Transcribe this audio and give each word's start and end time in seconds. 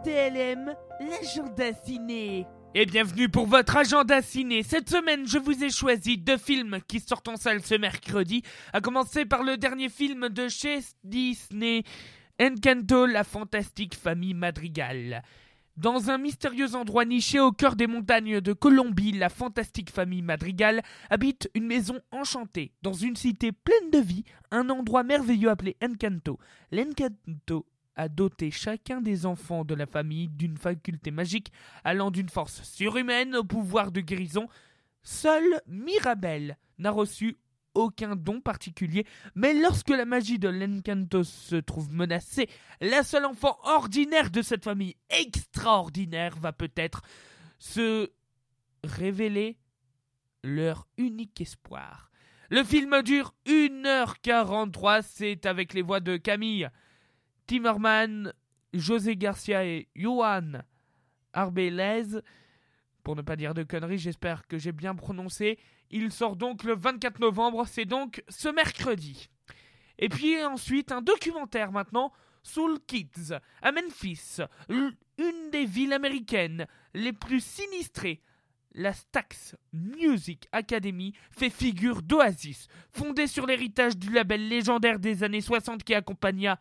RTLM, 0.00 0.74
l'agenda 1.00 1.74
ciné. 1.84 2.46
Et 2.74 2.86
bienvenue 2.86 3.28
pour 3.28 3.46
votre 3.46 3.76
agenda 3.76 4.22
ciné. 4.22 4.62
Cette 4.62 4.88
semaine, 4.88 5.26
je 5.28 5.36
vous 5.36 5.62
ai 5.62 5.68
choisi 5.68 6.16
deux 6.16 6.38
films 6.38 6.78
qui 6.88 7.00
sortent 7.00 7.28
en 7.28 7.36
salle 7.36 7.60
ce 7.62 7.74
mercredi, 7.74 8.42
à 8.72 8.80
commencer 8.80 9.26
par 9.26 9.42
le 9.42 9.58
dernier 9.58 9.90
film 9.90 10.30
de 10.30 10.48
chez 10.48 10.78
Disney, 11.04 11.82
Encanto, 12.40 13.04
la 13.04 13.24
fantastique 13.24 13.94
famille 13.94 14.32
Madrigal. 14.32 15.22
Dans 15.76 16.08
un 16.08 16.16
mystérieux 16.16 16.74
endroit 16.76 17.04
niché 17.04 17.38
au 17.38 17.52
cœur 17.52 17.76
des 17.76 17.86
montagnes 17.86 18.40
de 18.40 18.54
Colombie, 18.54 19.12
la 19.12 19.28
fantastique 19.28 19.90
famille 19.90 20.22
Madrigal 20.22 20.80
habite 21.10 21.50
une 21.54 21.66
maison 21.66 22.00
enchantée, 22.10 22.72
dans 22.80 22.94
une 22.94 23.16
cité 23.16 23.52
pleine 23.52 23.90
de 23.90 23.98
vie, 23.98 24.24
un 24.50 24.70
endroit 24.70 25.02
merveilleux 25.02 25.50
appelé 25.50 25.76
Encanto. 25.82 26.38
L'Encanto 26.72 27.66
a 27.96 28.08
doté 28.08 28.50
chacun 28.50 29.00
des 29.00 29.26
enfants 29.26 29.64
de 29.64 29.74
la 29.74 29.86
famille 29.86 30.28
d'une 30.28 30.56
faculté 30.56 31.10
magique 31.10 31.52
allant 31.84 32.10
d'une 32.10 32.28
force 32.28 32.62
surhumaine 32.62 33.36
au 33.36 33.44
pouvoir 33.44 33.92
de 33.92 34.00
guérison. 34.00 34.48
Seule 35.02 35.60
Mirabelle 35.66 36.56
n'a 36.78 36.90
reçu 36.90 37.36
aucun 37.74 38.16
don 38.16 38.40
particulier, 38.40 39.06
mais 39.34 39.54
lorsque 39.54 39.90
la 39.90 40.04
magie 40.04 40.38
de 40.38 40.48
l'Encanto 40.48 41.24
se 41.24 41.56
trouve 41.56 41.92
menacée, 41.92 42.48
la 42.80 43.02
seule 43.02 43.24
enfant 43.24 43.58
ordinaire 43.62 44.30
de 44.30 44.42
cette 44.42 44.64
famille 44.64 44.96
extraordinaire 45.08 46.36
va 46.36 46.52
peut-être 46.52 47.02
se 47.58 48.10
révéler 48.82 49.58
leur 50.42 50.86
unique 50.96 51.40
espoir. 51.40 52.10
Le 52.50 52.64
film 52.64 53.02
dure 53.02 53.34
1h43, 53.46 55.02
c'est 55.02 55.46
avec 55.46 55.72
les 55.72 55.82
voix 55.82 56.00
de 56.00 56.16
Camille, 56.16 56.68
Timmerman, 57.50 58.32
José 58.72 59.16
Garcia 59.16 59.64
et 59.64 59.88
Johan 59.96 60.62
Arbelez. 61.32 62.20
Pour 63.02 63.16
ne 63.16 63.22
pas 63.22 63.34
dire 63.34 63.54
de 63.54 63.64
conneries, 63.64 63.98
j'espère 63.98 64.46
que 64.46 64.56
j'ai 64.56 64.70
bien 64.70 64.94
prononcé. 64.94 65.58
Il 65.90 66.12
sort 66.12 66.36
donc 66.36 66.62
le 66.62 66.76
24 66.76 67.18
novembre, 67.18 67.66
c'est 67.66 67.86
donc 67.86 68.22
ce 68.28 68.48
mercredi. 68.50 69.30
Et 69.98 70.08
puis 70.08 70.40
ensuite, 70.44 70.92
un 70.92 71.02
documentaire 71.02 71.72
maintenant, 71.72 72.12
Soul 72.44 72.78
Kids, 72.86 73.34
à 73.62 73.72
Memphis, 73.72 74.36
une 74.68 75.50
des 75.50 75.64
villes 75.64 75.92
américaines 75.92 76.68
les 76.94 77.12
plus 77.12 77.42
sinistrées. 77.42 78.22
La 78.74 78.92
Stax 78.92 79.56
Music 79.72 80.46
Academy 80.52 81.14
fait 81.32 81.50
figure 81.50 82.02
d'oasis, 82.02 82.68
fondée 82.92 83.26
sur 83.26 83.44
l'héritage 83.44 83.96
du 83.96 84.12
label 84.12 84.46
légendaire 84.46 85.00
des 85.00 85.24
années 85.24 85.40
60 85.40 85.82
qui 85.82 85.96
accompagna 85.96 86.60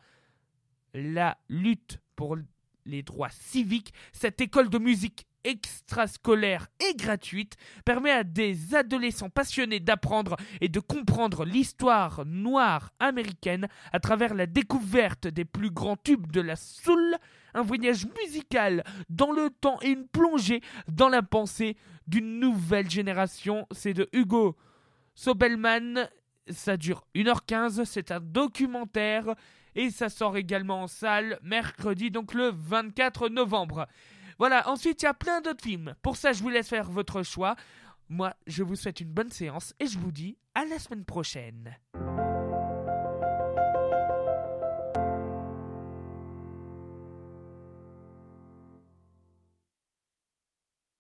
la 0.93 1.37
lutte 1.49 1.99
pour 2.15 2.37
les 2.85 3.03
droits 3.03 3.29
civiques, 3.29 3.93
cette 4.11 4.41
école 4.41 4.69
de 4.69 4.77
musique 4.77 5.25
extrascolaire 5.43 6.67
et 6.79 6.95
gratuite 6.95 7.55
permet 7.85 8.11
à 8.11 8.23
des 8.23 8.75
adolescents 8.75 9.29
passionnés 9.29 9.79
d'apprendre 9.79 10.35
et 10.61 10.69
de 10.69 10.79
comprendre 10.79 11.45
l'histoire 11.45 12.25
noire 12.25 12.91
américaine 12.99 13.67
à 13.93 13.99
travers 13.99 14.33
la 14.33 14.45
découverte 14.47 15.27
des 15.27 15.45
plus 15.45 15.71
grands 15.71 15.97
tubes 15.97 16.31
de 16.31 16.41
la 16.41 16.55
soul, 16.55 17.15
un 17.53 17.61
voyage 17.61 18.05
musical 18.21 18.83
dans 19.09 19.31
le 19.31 19.49
temps 19.49 19.79
et 19.81 19.89
une 19.89 20.07
plongée 20.07 20.61
dans 20.87 21.09
la 21.09 21.21
pensée 21.21 21.77
d'une 22.07 22.39
nouvelle 22.39 22.89
génération. 22.89 23.65
C'est 23.71 23.93
de 23.93 24.09
Hugo 24.13 24.57
Sobelman. 25.15 26.09
Ça 26.50 26.78
dure 26.78 27.05
1h15, 27.16 27.86
c'est 27.86 28.11
un 28.11 28.19
documentaire 28.19 29.36
et 29.75 29.92
ça 29.92 30.09
sort 30.09 30.38
également 30.38 30.83
en 30.83 30.88
salle 30.88 31.39
mercredi, 31.44 32.11
donc 32.11 32.33
le 32.33 32.52
24 32.52 33.30
novembre. 33.30 33.88
Voilà, 34.39 34.67
ensuite 34.70 35.02
il 35.02 35.05
y 35.05 35.09
a 35.09 35.14
plein 35.14 35.42
d'autres 35.42 35.64
films. 35.64 35.94
Pour 36.02 36.16
ça, 36.16 36.33
je 36.33 36.42
vous 36.42 36.50
laisse 36.50 36.70
faire 36.70 36.89
votre 36.89 37.23
choix. 37.23 37.55
Moi, 38.08 38.33
je 38.47 38.64
vous 38.64 38.75
souhaite 38.75 39.02
une 39.02 39.11
bonne 39.11 39.31
séance 39.31 39.73
et 39.80 39.86
je 39.86 40.00
vous 40.00 40.11
dis 40.11 40.38
à 40.55 40.65
la 40.65 40.80
semaine 40.80 41.05
prochaine. 41.05 41.77